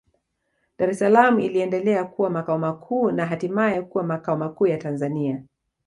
[0.77, 5.43] Dar es Salaam iliendelea kuwa makao makuu na hatimaye kuwa makao makuu ya Tanzania